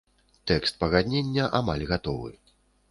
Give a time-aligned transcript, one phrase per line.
[0.51, 2.37] Тэкст пагаднення амаль гатовы.